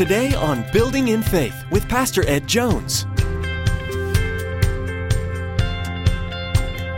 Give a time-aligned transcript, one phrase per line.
[0.00, 3.04] Today on Building in Faith with Pastor Ed Jones.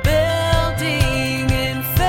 [0.05, 2.04] Building in faith.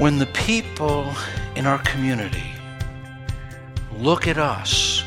[0.00, 1.14] When the people
[1.54, 2.50] in our community
[3.96, 5.04] look at us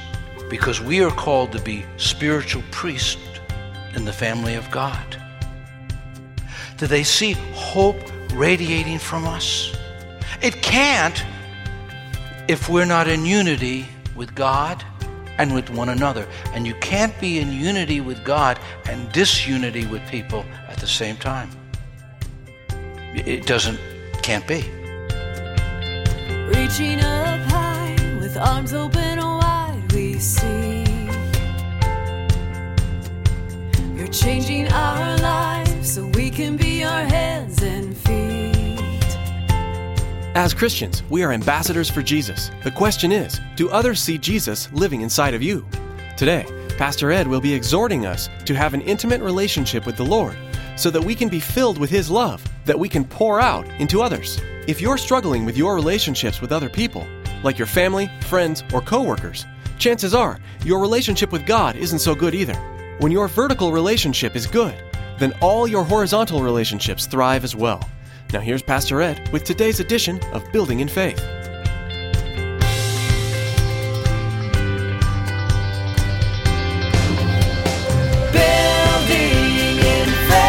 [0.49, 3.19] because we are called to be spiritual priests
[3.95, 5.17] in the family of God,
[6.77, 7.99] do they see hope
[8.33, 9.75] radiating from us?
[10.41, 11.23] It can't
[12.47, 14.83] if we're not in unity with God
[15.37, 16.27] and with one another.
[16.53, 18.59] And you can't be in unity with God
[18.89, 21.49] and disunity with people at the same time.
[23.13, 23.79] It doesn't,
[24.23, 24.63] can't be.
[26.47, 30.83] Reaching up high with arms open wide, we see.
[33.95, 37.30] You're changing our lives so we can be your hands
[40.33, 42.51] As Christians, we are ambassadors for Jesus.
[42.63, 45.67] The question is do others see Jesus living inside of you?
[46.15, 46.45] Today,
[46.77, 50.37] Pastor Ed will be exhorting us to have an intimate relationship with the Lord
[50.77, 54.01] so that we can be filled with His love that we can pour out into
[54.01, 54.39] others.
[54.67, 57.05] If you're struggling with your relationships with other people,
[57.43, 59.45] like your family, friends, or coworkers,
[59.79, 62.55] chances are your relationship with God isn't so good either.
[62.99, 64.81] When your vertical relationship is good,
[65.19, 67.81] then all your horizontal relationships thrive as well.
[68.33, 71.17] Now, here's Pastor Ed with today's edition of Building in Faith.
[78.31, 80.39] Building in faith.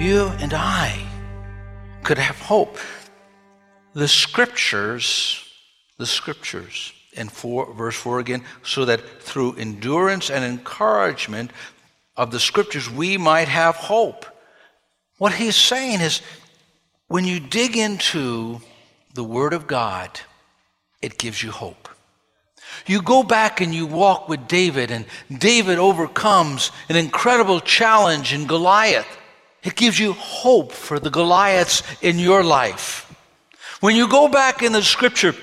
[0.00, 1.08] You and I
[2.04, 2.78] could have hope.
[3.94, 5.44] The scriptures,
[5.98, 11.50] the scriptures, in four, verse 4 again, so that through endurance and encouragement
[12.16, 14.24] of the scriptures we might have hope.
[15.22, 16.20] What he's saying is
[17.06, 18.60] when you dig into
[19.14, 20.18] the Word of God,
[21.00, 21.88] it gives you hope.
[22.88, 28.48] You go back and you walk with David, and David overcomes an incredible challenge in
[28.48, 29.06] Goliath.
[29.62, 33.08] It gives you hope for the Goliaths in your life.
[33.80, 35.36] When you go back in the scripture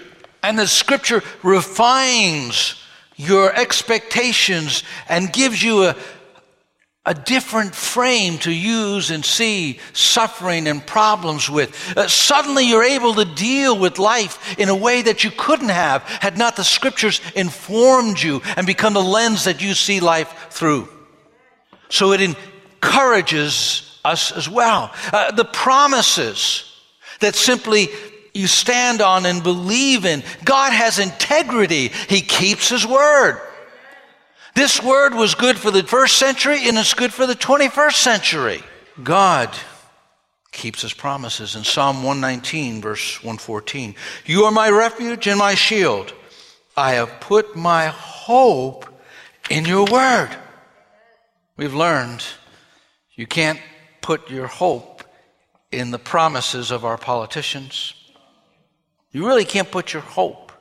[0.44, 2.76] and the scripture refines
[3.16, 5.96] your expectations and gives you a,
[7.06, 11.98] a different frame to use and see suffering and problems with.
[11.98, 16.04] Uh, suddenly you're able to deal with life in a way that you couldn't have
[16.04, 20.88] had not the scriptures informed you and become the lens that you see life through.
[21.90, 24.94] So it encourages us as well.
[25.12, 26.66] Uh, the promises
[27.22, 27.90] that simply
[28.34, 30.24] you stand on and believe in.
[30.46, 31.90] God has integrity.
[32.08, 33.42] He keeps his word.
[34.60, 38.62] This word was good for the first century and it's good for the 21st century.
[39.02, 39.58] God
[40.52, 41.56] keeps his promises.
[41.56, 46.14] In Psalm 119, verse 114, You are my refuge and my shield.
[46.76, 48.86] I have put my hope
[49.50, 50.36] in your word.
[51.56, 52.26] We've learned
[53.16, 53.62] you can't
[54.02, 55.06] put your hope
[55.72, 57.94] in the promises of our politicians.
[59.14, 60.52] You really can't put your hope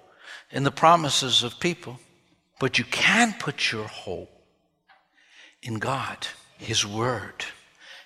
[0.53, 1.98] in the promises of people.
[2.58, 4.30] But you can put your hope
[5.62, 6.26] in God,
[6.58, 7.44] His Word,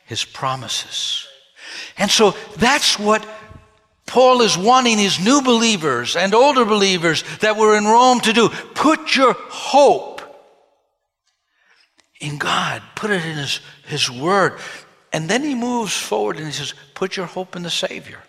[0.04, 1.26] His promises.
[1.96, 3.26] And so that's what
[4.06, 8.48] Paul is wanting his new believers and older believers that were in Rome to do.
[8.48, 10.20] Put your hope
[12.20, 14.58] in God, put it in His, his Word.
[15.12, 18.22] And then he moves forward and he says, Put your hope in the Savior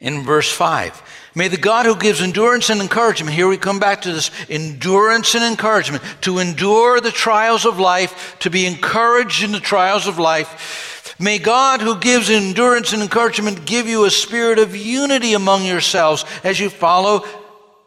[0.00, 1.02] in verse 5.
[1.34, 5.34] May the God who gives endurance and encouragement, here we come back to this endurance
[5.34, 10.18] and encouragement, to endure the trials of life, to be encouraged in the trials of
[10.18, 11.16] life.
[11.20, 16.24] May God who gives endurance and encouragement give you a spirit of unity among yourselves
[16.44, 17.24] as you follow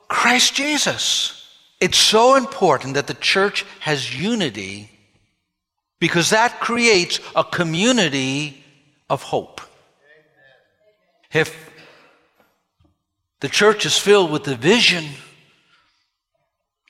[0.10, 1.38] Christ Jesus.
[1.80, 4.90] It's so important that the church has unity
[6.00, 8.64] because that creates a community
[9.10, 9.62] of hope.
[11.34, 11.71] If
[13.42, 15.06] the church is filled with division,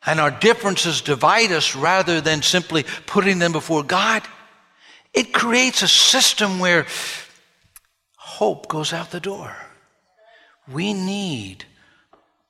[0.06, 4.24] and our differences divide us rather than simply putting them before God.
[5.13, 6.86] It creates a system where
[8.15, 9.56] hope goes out the door.
[10.71, 11.65] We need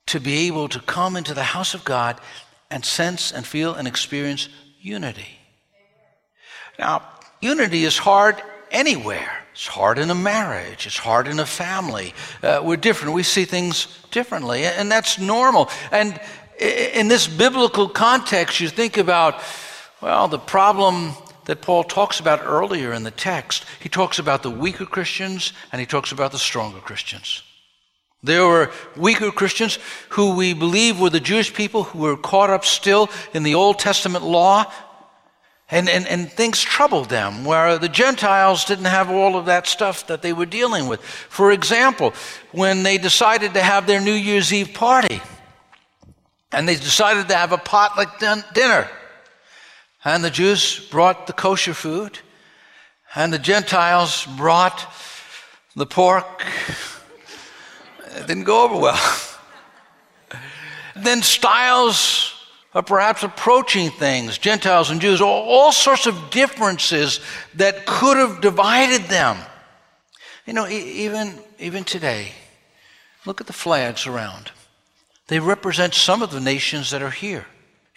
[0.06, 2.20] to be able to come into the house of God
[2.70, 4.48] and sense and feel and experience
[4.80, 5.38] unity.
[6.78, 7.02] Now,
[7.40, 9.41] unity is hard anywhere.
[9.52, 10.86] It's hard in a marriage.
[10.86, 12.14] It's hard in a family.
[12.42, 13.14] Uh, we're different.
[13.14, 15.68] We see things differently, and that's normal.
[15.90, 16.18] And
[16.58, 19.42] in this biblical context, you think about,
[20.00, 21.12] well, the problem
[21.44, 23.64] that Paul talks about earlier in the text.
[23.80, 27.42] He talks about the weaker Christians and he talks about the stronger Christians.
[28.22, 32.64] There were weaker Christians who we believe were the Jewish people who were caught up
[32.64, 34.72] still in the Old Testament law,
[35.72, 40.06] and, and, and things troubled them, where the Gentiles didn't have all of that stuff
[40.06, 41.00] that they were dealing with.
[41.02, 42.12] For example,
[42.52, 45.20] when they decided to have their New Year's Eve party,
[46.52, 48.20] and they decided to have a potluck
[48.54, 48.88] dinner,
[50.04, 52.18] and the Jews brought the kosher food,
[53.14, 54.86] and the Gentiles brought
[55.74, 56.44] the pork
[58.14, 59.20] it didn't go over well.
[60.96, 62.34] then styles
[62.80, 67.20] perhaps approaching things, Gentiles and Jews, all, all sorts of differences
[67.54, 69.36] that could have divided them.
[70.46, 72.32] You know, even, even today,
[73.26, 74.50] look at the flags around.
[75.28, 77.46] They represent some of the nations that are here.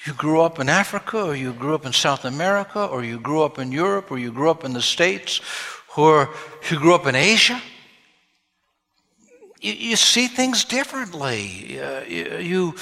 [0.05, 3.43] You grew up in Africa, or you grew up in South America, or you grew
[3.43, 5.39] up in Europe, or you grew up in the States,
[5.95, 6.29] or
[6.69, 7.61] you grew up in Asia
[9.65, 11.79] you, you see things differently.
[11.79, 12.75] Uh, you, you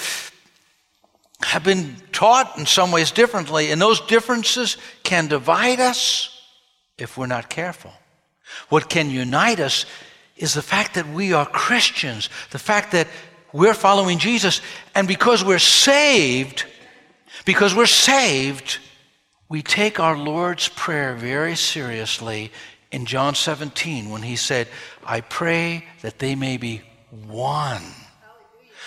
[1.43, 6.41] have been taught in some ways differently, and those differences can divide us
[6.97, 7.91] if we're not careful.
[8.69, 9.85] What can unite us
[10.35, 13.07] is the fact that we are Christians, the fact that
[13.51, 14.61] we're following Jesus,
[14.95, 16.65] and because we're saved,
[17.45, 18.79] because we're saved,
[19.49, 22.51] we take our Lord's Prayer very seriously
[22.91, 24.67] in John 17 when he said,
[25.05, 26.81] I pray that they may be
[27.27, 27.83] one.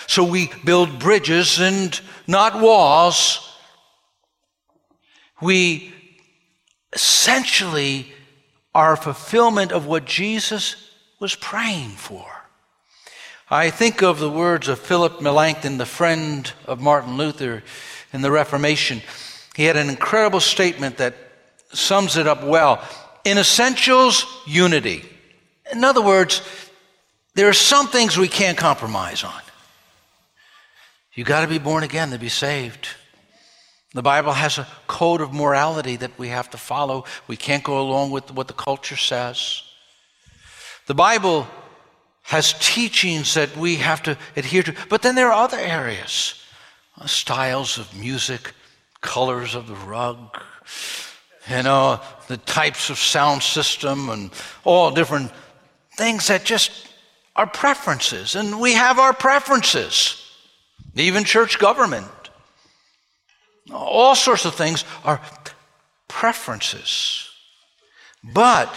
[0.06, 3.54] So we build bridges and not walls.
[5.40, 5.92] We
[6.92, 8.12] essentially
[8.74, 10.76] are a fulfillment of what Jesus
[11.18, 12.26] was praying for.
[13.48, 17.62] I think of the words of Philip Melanchthon, the friend of Martin Luther
[18.12, 19.02] in the Reformation.
[19.54, 21.14] He had an incredible statement that
[21.72, 22.82] sums it up well.
[23.24, 25.04] In essentials, unity.
[25.72, 26.42] In other words,
[27.34, 29.40] there are some things we can't compromise on.
[31.16, 32.86] You got to be born again to be saved.
[33.94, 37.04] The Bible has a code of morality that we have to follow.
[37.26, 39.62] We can't go along with what the culture says.
[40.86, 41.48] The Bible
[42.24, 46.34] has teachings that we have to adhere to, but then there are other areas
[47.06, 48.52] styles of music,
[49.00, 50.18] colors of the rug,
[51.48, 54.30] you know, the types of sound system and
[54.64, 55.30] all different
[55.96, 56.88] things that just
[57.36, 58.34] are preferences.
[58.34, 60.25] And we have our preferences,
[61.02, 62.06] even church government.
[63.72, 65.20] All sorts of things are
[66.08, 67.28] preferences.
[68.22, 68.74] But,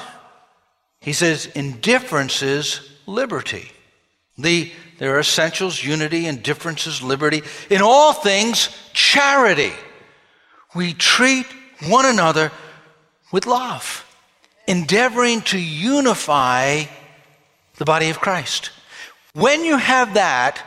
[1.00, 3.72] he says, indifference is liberty.
[4.38, 7.42] The, there are essentials, unity, and differences, liberty.
[7.70, 9.74] In all things, charity.
[10.76, 11.46] We treat
[11.88, 12.52] one another
[13.32, 14.06] with love,
[14.68, 16.84] endeavoring to unify
[17.76, 18.72] the body of Christ.
[19.34, 20.64] When you have that,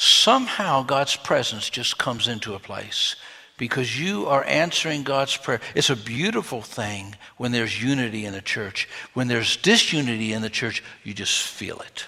[0.00, 3.16] somehow God's presence just comes into a place
[3.58, 5.60] because you are answering God's prayer.
[5.74, 8.88] It's a beautiful thing when there's unity in the church.
[9.12, 12.06] When there's disunity in the church, you just feel it.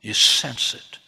[0.00, 0.98] You sense it.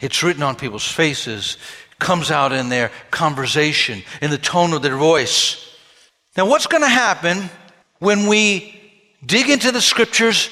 [0.00, 1.58] It's written on people's faces
[2.00, 5.76] comes out in their conversation, in the tone of their voice.
[6.36, 7.50] Now, what's going to happen
[8.00, 8.80] when we
[9.24, 10.50] dig into the scriptures,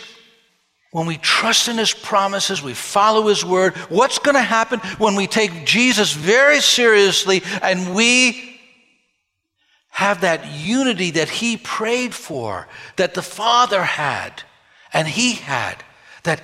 [0.97, 3.77] when we trust in his promises, we follow his word?
[3.91, 8.59] What's going to happen when we take Jesus very seriously and we
[9.91, 14.43] have that unity that he prayed for, that the Father had
[14.91, 15.85] and he had,
[16.23, 16.41] that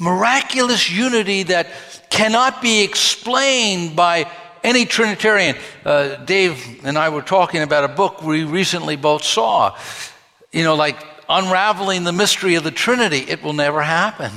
[0.00, 1.68] miraculous unity that
[2.10, 4.28] cannot be explained by
[4.64, 5.54] any Trinitarian.
[5.84, 9.78] Uh, Dave and I were talking about a book we recently both saw,
[10.50, 13.18] you know, like unraveling the mystery of the Trinity.
[13.18, 14.32] It will never happen.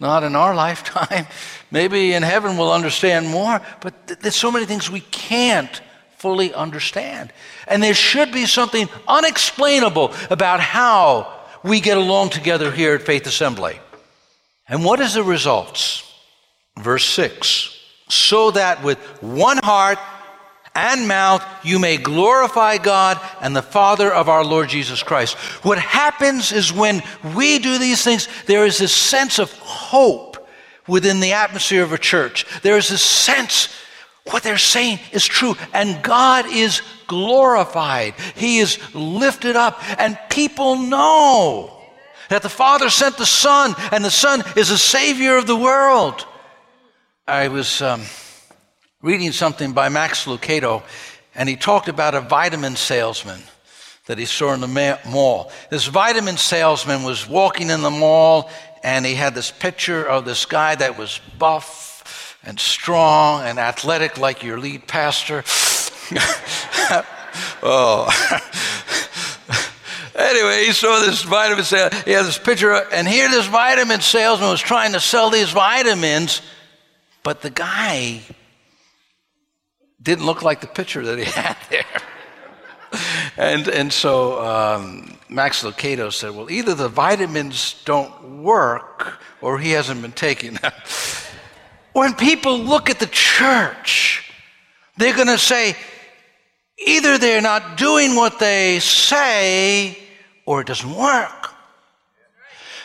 [0.00, 1.26] Not in our lifetime.
[1.70, 5.80] Maybe in heaven we'll understand more, but th- there's so many things we can't
[6.16, 7.32] fully understand.
[7.66, 11.32] And there should be something unexplainable about how
[11.62, 13.78] we get along together here at Faith Assembly.
[14.68, 16.04] And what is the results?
[16.76, 19.98] Verse 6 so that with one heart
[20.78, 25.36] and mouth you may glorify God and the Father of our Lord Jesus Christ.
[25.64, 27.02] What happens is when
[27.34, 30.48] we do these things, there is this sense of hope
[30.86, 32.46] within the atmosphere of a church.
[32.62, 33.68] There is this sense
[34.30, 38.14] what they're saying is true, and God is glorified.
[38.36, 41.72] He is lifted up, and people know
[42.28, 46.26] that the Father sent the Son, and the Son is the Savior of the world.
[47.26, 48.02] I was um,
[49.00, 50.82] reading something by Max Lucado,
[51.34, 53.40] and he talked about a vitamin salesman
[54.06, 55.52] that he saw in the mall.
[55.70, 58.50] This vitamin salesman was walking in the mall
[58.82, 64.18] and he had this picture of this guy that was buff and strong and athletic
[64.18, 65.44] like your lead pastor.
[67.62, 68.08] oh.
[70.14, 71.90] anyway, he saw this vitamin sale.
[72.04, 76.40] He had this picture, and here this vitamin salesman was trying to sell these vitamins,
[77.22, 78.22] but the guy
[80.02, 81.84] didn't look like the picture that he had there.
[83.36, 89.72] and, and so um, Max Lucado said, Well, either the vitamins don't work or he
[89.72, 90.72] hasn't been taking them.
[91.92, 94.32] when people look at the church,
[94.96, 95.76] they're going to say,
[96.86, 99.98] either they're not doing what they say
[100.46, 101.52] or it doesn't work.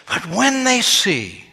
[0.07, 1.43] But when they see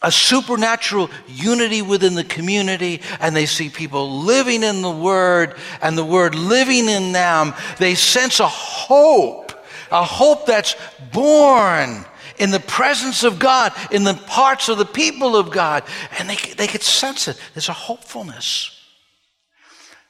[0.00, 5.98] a supernatural unity within the community, and they see people living in the Word and
[5.98, 7.54] the Word living in them.
[7.78, 9.52] They sense a hope,
[9.90, 10.76] a hope that's
[11.12, 12.04] born
[12.38, 15.82] in the presence of God, in the parts of the people of God,
[16.18, 17.40] and they, they could sense it.
[17.54, 18.74] There's a hopefulness.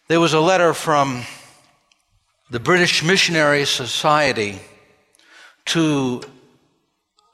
[0.09, 1.23] There was a letter from
[2.51, 4.59] the British Missionary Society
[5.67, 6.23] to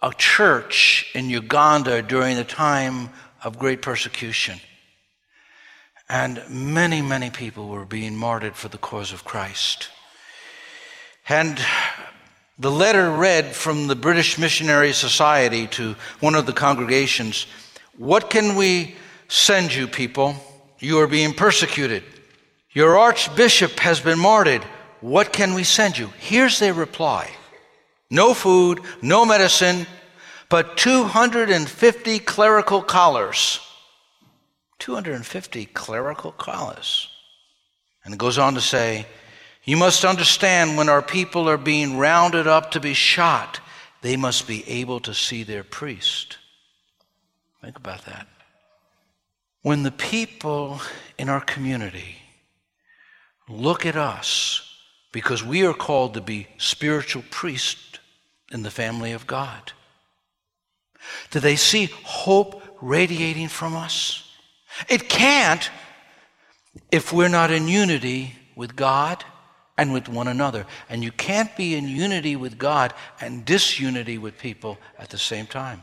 [0.05, 3.09] a church in Uganda during the time
[3.43, 4.61] of great persecution.
[6.11, 9.89] And many, many people were being martyred for the cause of Christ.
[11.27, 11.59] And
[12.59, 17.47] the letter read from the British Missionary Society to one of the congregations
[17.97, 18.97] What can we
[19.29, 20.37] send you, people?
[20.81, 22.03] You are being persecuted.
[22.73, 24.65] Your archbishop has been martyred.
[25.01, 26.09] What can we send you?
[26.19, 27.31] Here's their reply
[28.15, 29.87] no food, no medicine,
[30.49, 33.61] but 250 clerical collars.
[34.79, 37.09] 250 clerical collars.
[38.05, 39.07] And it goes on to say,
[39.65, 43.61] You must understand when our people are being rounded up to be shot,
[44.01, 46.39] they must be able to see their priest.
[47.63, 48.29] Think about that.
[49.63, 50.81] When the people
[51.19, 52.17] in our community
[53.49, 54.71] look at us,
[55.11, 57.94] because we are called to be spiritual priests
[58.53, 59.73] in the family of God?
[61.31, 64.31] Do they see hope radiating from us?
[64.89, 65.71] It can't
[66.91, 69.25] if we're not in unity with God
[69.77, 70.67] and with one another.
[70.89, 75.47] And you can't be in unity with God and disunity with people at the same
[75.47, 75.83] time.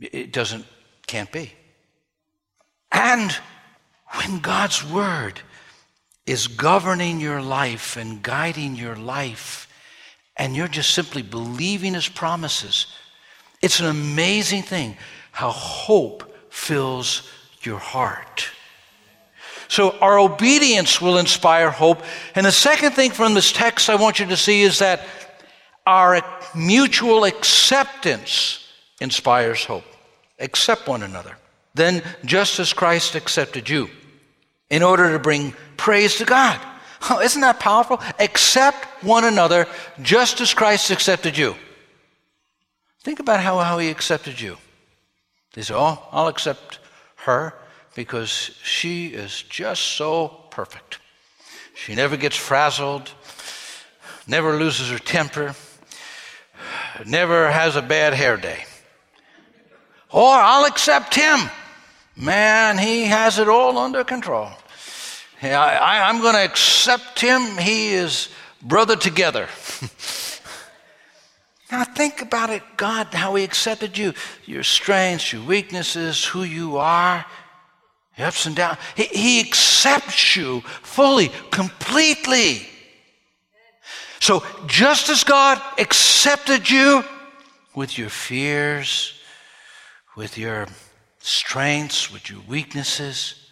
[0.00, 0.66] It doesn't,
[1.06, 1.52] can't be.
[2.90, 3.32] And
[4.14, 5.40] when God's Word
[6.26, 9.68] is governing your life and guiding your life,
[10.36, 12.86] and you're just simply believing his promises.
[13.62, 14.96] It's an amazing thing
[15.32, 17.28] how hope fills
[17.62, 18.48] your heart.
[19.68, 22.02] So, our obedience will inspire hope.
[22.34, 25.06] And the second thing from this text I want you to see is that
[25.86, 26.22] our
[26.54, 28.68] mutual acceptance
[29.00, 29.84] inspires hope.
[30.38, 31.36] Accept one another.
[31.74, 33.88] Then, just as Christ accepted you,
[34.70, 36.60] in order to bring praise to God.
[37.10, 38.00] Oh, isn't that powerful?
[38.18, 39.66] Accept one another
[40.00, 41.54] just as Christ accepted you.
[43.02, 44.56] Think about how, how he accepted you.
[45.54, 46.78] He said, Oh, I'll accept
[47.16, 47.54] her
[47.94, 48.30] because
[48.62, 50.98] she is just so perfect.
[51.74, 53.10] She never gets frazzled,
[54.26, 55.54] never loses her temper,
[57.04, 58.64] never has a bad hair day.
[60.10, 61.50] Or I'll accept him.
[62.16, 64.48] Man, he has it all under control.
[65.52, 67.58] I, am going to accept him.
[67.58, 68.28] He is
[68.62, 69.48] brother together.
[71.70, 76.76] now think about it, God, how he accepted you, your strengths, your weaknesses, who you
[76.78, 77.24] are,
[78.16, 78.78] your ups and downs.
[78.96, 82.66] He, he accepts you fully, completely.
[84.20, 87.04] So just as God accepted you
[87.74, 89.20] with your fears,
[90.16, 90.68] with your
[91.18, 93.43] strengths, with your weaknesses,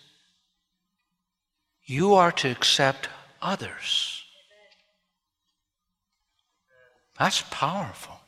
[1.93, 3.11] you are to accept
[3.43, 4.25] others.
[7.19, 8.19] That's powerful.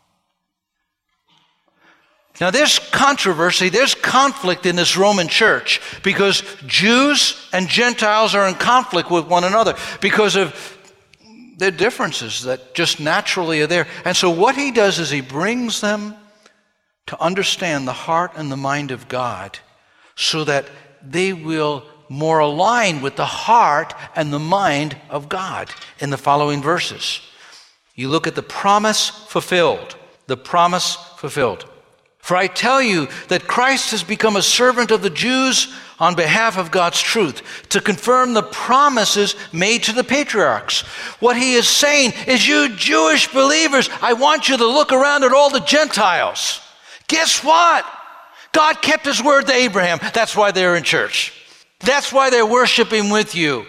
[2.40, 8.54] Now, there's controversy, there's conflict in this Roman church because Jews and Gentiles are in
[8.54, 10.52] conflict with one another because of
[11.56, 13.86] their differences that just naturally are there.
[14.04, 16.14] And so, what he does is he brings them
[17.06, 19.58] to understand the heart and the mind of God
[20.16, 20.66] so that
[21.02, 25.70] they will more aligned with the heart and the mind of God
[26.00, 27.20] in the following verses.
[27.94, 29.96] You look at the promise fulfilled,
[30.26, 31.66] the promise fulfilled.
[32.18, 36.56] For I tell you that Christ has become a servant of the Jews on behalf
[36.56, 40.80] of God's truth to confirm the promises made to the patriarchs.
[41.20, 45.34] What he is saying is, you Jewish believers, I want you to look around at
[45.34, 46.60] all the Gentiles.
[47.08, 47.84] Guess what?
[48.52, 49.98] God kept his word to Abraham.
[50.14, 51.43] That's why they're in church.
[51.84, 53.66] That's why they're worshiping with you.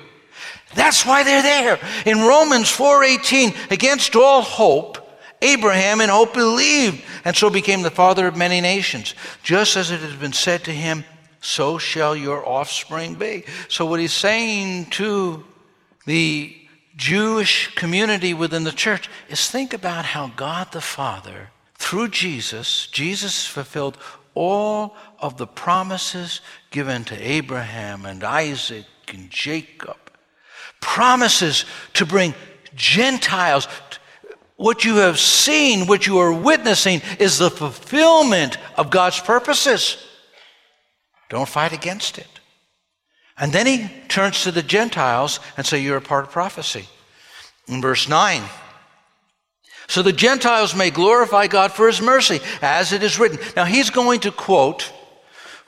[0.74, 1.80] That's why they're there.
[2.06, 4.98] In Romans 4:18, against all hope,
[5.42, 9.14] Abraham in hope believed and so became the father of many nations.
[9.44, 11.06] Just as it has been said to him,
[11.42, 13.46] so shall your offspring be.
[13.68, 15.46] So, what he's saying to
[16.06, 16.56] the
[16.96, 23.46] Jewish community within the church is think about how God the Father, through Jesus, Jesus
[23.46, 23.98] fulfilled
[24.34, 26.42] all of the promises
[26.76, 29.96] given to Abraham and Isaac and Jacob.
[30.82, 31.64] Promises
[31.94, 32.34] to bring
[32.76, 33.70] Gentiles,
[34.58, 40.06] what you have seen, what you are witnessing, is the fulfillment of God's purposes.
[41.30, 42.28] Don't fight against it.
[43.38, 46.90] And then he turns to the Gentiles and says, You're a part of prophecy.
[47.70, 48.44] In verse 9,
[49.88, 53.40] so the Gentiles may glorify God for his mercy, as it is written.
[53.56, 54.92] Now he's going to quote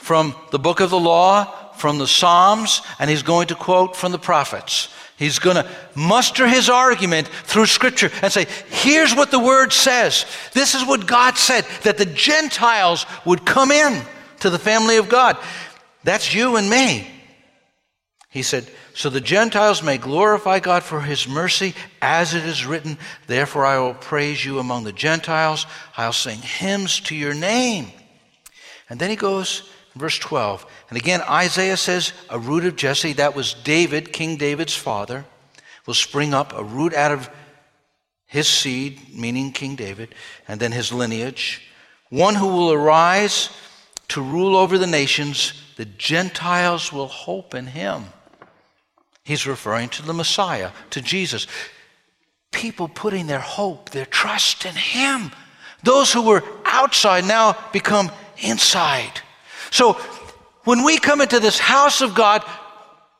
[0.07, 4.13] from the book of the law, from the Psalms, and he's going to quote from
[4.13, 4.87] the prophets.
[5.17, 10.25] He's going to muster his argument through Scripture and say, here's what the Word says.
[10.53, 14.01] This is what God said, that the Gentiles would come in
[14.39, 15.37] to the family of God.
[16.05, 17.05] That's you and me.
[18.29, 22.97] He said, so the Gentiles may glorify God for his mercy, as it is written,
[23.25, 25.65] Therefore I will praise you among the Gentiles.
[25.97, 27.91] I'll sing hymns to your name.
[28.89, 30.65] And then he goes Verse 12.
[30.89, 35.25] And again, Isaiah says, a root of Jesse, that was David, King David's father,
[35.85, 37.29] will spring up, a root out of
[38.25, 40.13] his seed, meaning King David,
[40.47, 41.61] and then his lineage.
[42.09, 43.49] One who will arise
[44.09, 45.53] to rule over the nations.
[45.77, 48.05] The Gentiles will hope in him.
[49.23, 51.47] He's referring to the Messiah, to Jesus.
[52.51, 55.31] People putting their hope, their trust in him.
[55.83, 59.21] Those who were outside now become inside.
[59.71, 59.93] So
[60.63, 62.43] when we come into this house of God,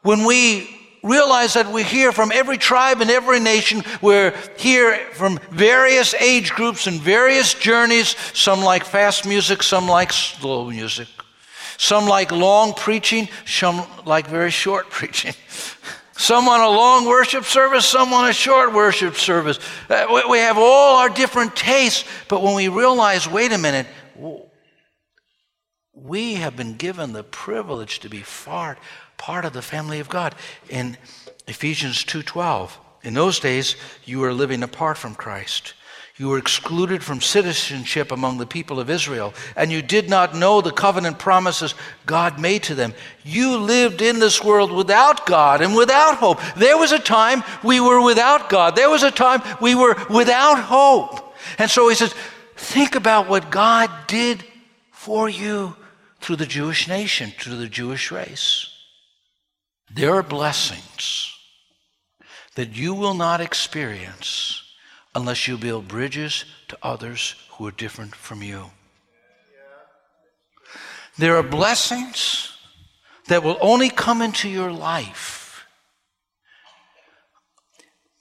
[0.01, 5.39] when we realize that we're here from every tribe and every nation, we're here from
[5.51, 8.15] various age groups and various journeys.
[8.33, 11.07] Some like fast music, some like slow music.
[11.77, 15.33] Some like long preaching, some like very short preaching.
[16.17, 19.59] Some on a long worship service, some on a short worship service.
[19.87, 23.85] Uh, we have all our different tastes, but when we realize, wait a minute,
[26.03, 28.77] we have been given the privilege to be part,
[29.17, 30.35] part of the family of God.
[30.69, 30.97] In
[31.47, 35.73] Ephesians 2:12, in those days you were living apart from Christ.
[36.17, 40.61] You were excluded from citizenship among the people of Israel, and you did not know
[40.61, 41.75] the covenant promises
[42.07, 42.95] God made to them.
[43.23, 46.39] You lived in this world without God and without hope.
[46.55, 48.75] There was a time we were without God.
[48.75, 51.35] There was a time we were without hope.
[51.59, 52.15] And so he says,
[52.55, 54.43] think about what God did
[54.91, 55.75] for you
[56.27, 58.67] through the Jewish nation, through the Jewish race.
[59.89, 61.31] There are blessings
[62.55, 64.61] that you will not experience
[65.15, 68.71] unless you build bridges to others who are different from you.
[71.17, 72.51] There are blessings
[73.29, 75.36] that will only come into your life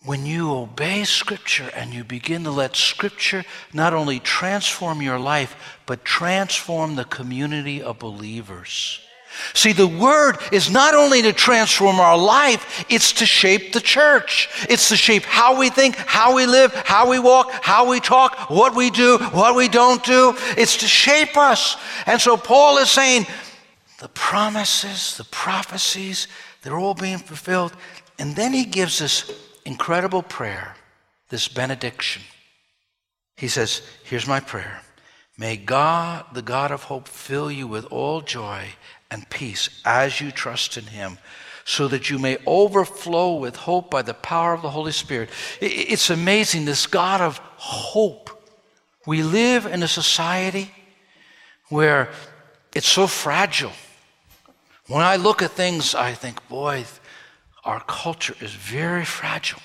[0.06, 5.78] when you obey Scripture and you begin to let Scripture not only transform your life,
[5.84, 9.00] but transform the community of believers.
[9.52, 14.48] See, the Word is not only to transform our life, it's to shape the church.
[14.70, 18.48] It's to shape how we think, how we live, how we walk, how we talk,
[18.48, 20.34] what we do, what we don't do.
[20.56, 21.76] It's to shape us.
[22.06, 23.26] And so Paul is saying
[23.98, 26.28] the promises, the prophecies,
[26.62, 27.72] they're all being fulfilled.
[28.18, 29.30] And then he gives us
[29.66, 30.76] incredible prayer,
[31.28, 32.22] this benediction.
[33.36, 34.80] He says, Here's my prayer.
[35.36, 38.68] May God, the God of hope, fill you with all joy
[39.10, 41.18] and peace as you trust in Him,
[41.64, 45.28] so that you may overflow with hope by the power of the Holy Spirit.
[45.60, 48.30] It's amazing, this God of hope.
[49.04, 50.70] We live in a society
[51.68, 52.08] where
[52.74, 53.72] it's so fragile.
[54.86, 56.84] When I look at things, I think, boy,
[57.66, 59.60] our culture is very fragile.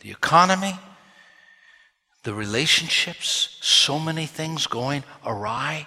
[0.00, 0.74] The economy,
[2.24, 5.86] the relationships, so many things going awry.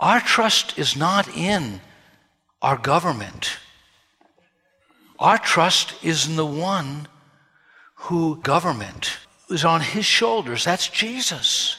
[0.00, 1.80] Our trust is not in
[2.60, 3.58] our government.
[5.20, 7.06] Our trust is in the one
[7.94, 9.18] who government
[9.48, 10.64] is on his shoulders.
[10.64, 11.76] That's Jesus.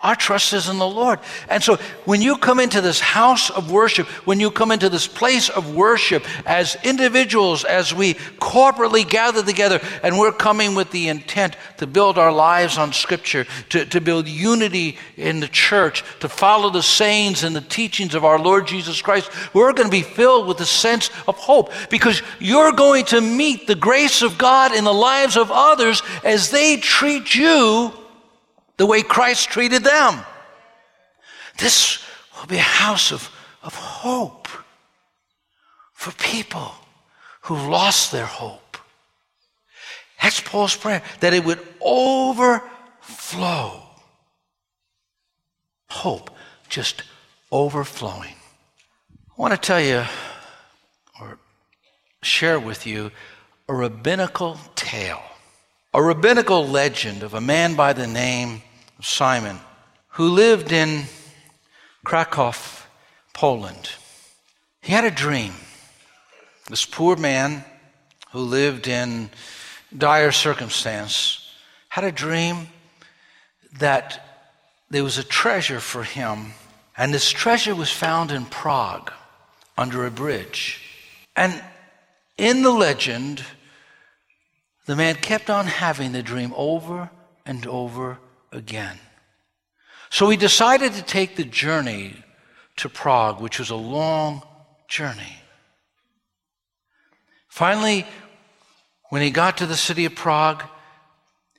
[0.00, 1.18] Our trust is in the Lord.
[1.48, 5.08] And so when you come into this house of worship, when you come into this
[5.08, 11.08] place of worship as individuals, as we corporately gather together, and we're coming with the
[11.08, 16.28] intent to build our lives on Scripture, to, to build unity in the church, to
[16.28, 20.02] follow the sayings and the teachings of our Lord Jesus Christ, we're going to be
[20.02, 24.72] filled with a sense of hope because you're going to meet the grace of God
[24.72, 27.92] in the lives of others as they treat you
[28.78, 30.24] the way Christ treated them.
[31.58, 32.02] This
[32.38, 33.30] will be a house of,
[33.62, 34.48] of hope
[35.92, 36.72] for people
[37.42, 38.78] who've lost their hope.
[40.22, 42.62] That's Paul's prayer, that it would overflow.
[45.90, 46.30] Hope
[46.68, 47.02] just
[47.50, 48.34] overflowing.
[48.34, 50.04] I want to tell you
[51.20, 51.38] or
[52.22, 53.10] share with you
[53.68, 55.22] a rabbinical tale,
[55.94, 58.62] a rabbinical legend of a man by the name
[59.00, 59.60] Simon,
[60.10, 61.04] who lived in
[62.04, 62.54] Krakow,
[63.32, 63.90] Poland.
[64.82, 65.52] He had a dream.
[66.68, 67.64] This poor man
[68.32, 69.30] who lived in
[69.96, 71.50] dire circumstance
[71.88, 72.68] had a dream
[73.78, 74.24] that
[74.90, 76.52] there was a treasure for him,
[76.96, 79.12] and this treasure was found in Prague
[79.76, 80.82] under a bridge.
[81.36, 81.62] And
[82.36, 83.44] in the legend,
[84.86, 87.10] the man kept on having the dream over
[87.46, 88.18] and over
[88.52, 88.98] again.
[90.10, 92.22] So he decided to take the journey
[92.76, 94.42] to Prague, which was a long
[94.88, 95.36] journey.
[97.48, 98.06] Finally,
[99.10, 100.62] when he got to the city of Prague,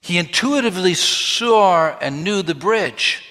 [0.01, 3.23] he intuitively saw and knew the bridge.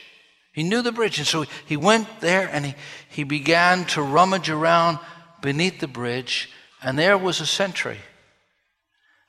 [0.53, 1.19] He knew the bridge.
[1.19, 2.75] And so he went there and he,
[3.09, 4.99] he began to rummage around
[5.41, 6.51] beneath the bridge,
[6.83, 7.99] and there was a sentry.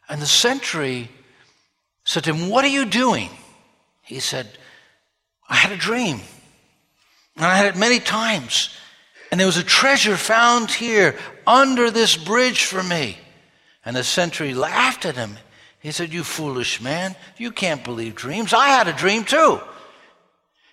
[0.08, 1.10] And the sentry
[2.04, 3.30] said to him, What are you doing?
[4.10, 4.48] He said,
[5.48, 6.20] I had a dream.
[7.36, 8.76] And I had it many times.
[9.30, 13.20] And there was a treasure found here under this bridge for me.
[13.86, 15.38] And the sentry laughed at him.
[15.80, 18.52] He said, You foolish man, you can't believe dreams.
[18.52, 19.62] I had a dream too.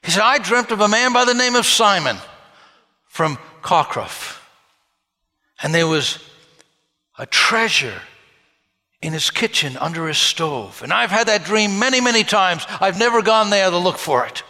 [0.03, 2.17] He said, I dreamt of a man by the name of Simon
[3.07, 4.09] from Krakow.
[5.63, 6.21] And there was
[7.19, 8.01] a treasure
[9.03, 10.83] in his kitchen under his stove.
[10.83, 12.67] And I've had that dream many, many times.
[12.81, 14.43] I've never gone there to look for it.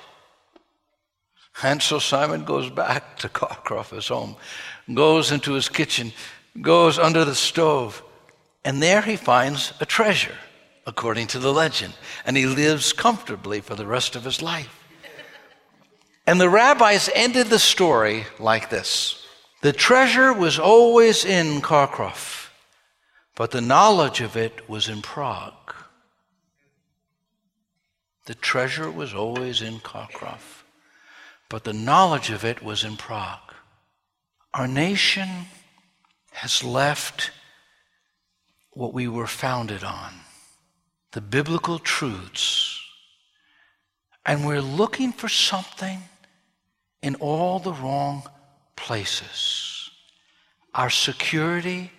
[1.63, 4.37] And so Simon goes back to his home,
[4.93, 6.13] goes into his kitchen,
[6.61, 8.03] goes under the stove,
[8.65, 10.37] and there he finds a treasure,
[10.87, 11.95] according to the legend.
[12.27, 14.85] And he lives comfortably for the rest of his life.
[16.27, 19.25] And the rabbis ended the story like this
[19.63, 22.13] The treasure was always in Krakow
[23.37, 25.75] but the knowledge of it was in Prague.
[28.25, 30.39] The treasure was always in Krakow,
[31.49, 33.53] but the knowledge of it was in Prague.
[34.53, 35.29] Our nation
[36.33, 37.31] has left
[38.71, 40.15] what we were founded on,
[41.13, 42.81] the biblical truths,
[44.25, 46.01] and we're looking for something
[47.03, 48.23] in all the wrong
[48.77, 49.91] places.
[50.75, 51.93] Our security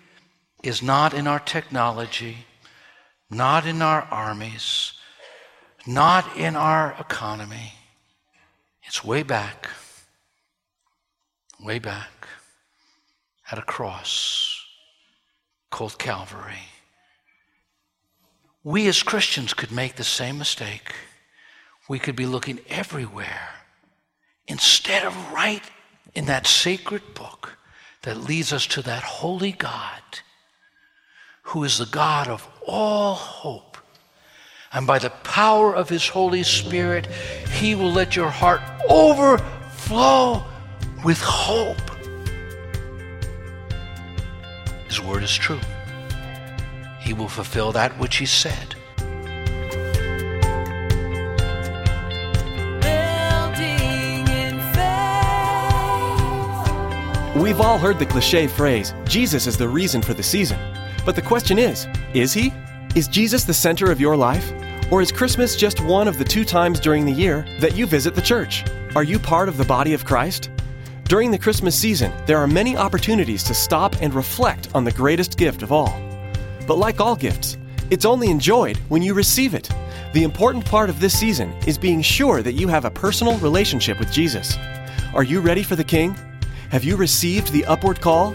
[0.68, 2.46] is not in our technology,
[3.30, 4.92] not in our armies,
[5.86, 7.72] not in our economy.
[8.84, 9.68] It's way back,
[11.58, 12.28] way back
[13.50, 14.62] at a cross
[15.70, 16.68] called Calvary.
[18.62, 20.94] We as Christians could make the same mistake.
[21.88, 23.48] We could be looking everywhere
[24.46, 25.62] instead of right
[26.14, 27.56] in that sacred book
[28.02, 30.02] that leads us to that holy God
[31.48, 33.78] who is the God of all hope.
[34.70, 40.44] And by the power of His Holy Spirit, He will let your heart overflow
[41.02, 41.90] with hope.
[44.88, 45.60] His word is true.
[47.00, 48.74] He will fulfill that which He said.
[57.34, 60.58] We've all heard the cliche phrase, Jesus is the reason for the season.
[61.08, 62.52] But the question is is he?
[62.94, 64.52] Is Jesus the center of your life?
[64.92, 68.14] Or is Christmas just one of the two times during the year that you visit
[68.14, 68.62] the church?
[68.94, 70.50] Are you part of the body of Christ?
[71.04, 75.38] During the Christmas season, there are many opportunities to stop and reflect on the greatest
[75.38, 75.98] gift of all.
[76.66, 77.56] But like all gifts,
[77.88, 79.70] it's only enjoyed when you receive it.
[80.12, 83.98] The important part of this season is being sure that you have a personal relationship
[83.98, 84.58] with Jesus.
[85.14, 86.14] Are you ready for the King?
[86.68, 88.34] Have you received the upward call?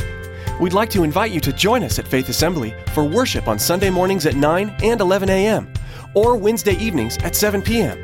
[0.60, 3.90] We'd like to invite you to join us at Faith Assembly for worship on Sunday
[3.90, 5.72] mornings at 9 and 11 a.m.
[6.14, 7.98] or Wednesday evenings at 7 p.m.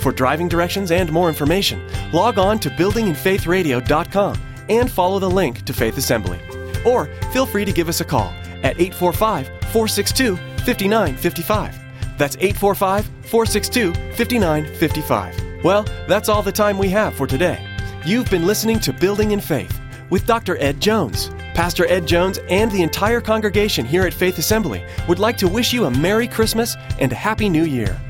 [0.00, 5.72] For driving directions and more information, log on to buildinginfaithradio.com and follow the link to
[5.72, 6.40] Faith Assembly.
[6.84, 11.78] Or feel free to give us a call at 845 462 5955.
[12.16, 15.64] That's 845 462 5955.
[15.64, 17.64] Well, that's all the time we have for today.
[18.04, 19.78] You've been listening to Building in Faith
[20.10, 20.56] with Dr.
[20.56, 21.30] Ed Jones.
[21.54, 25.72] Pastor Ed Jones and the entire congregation here at Faith Assembly would like to wish
[25.72, 28.00] you a Merry Christmas and a Happy New Year.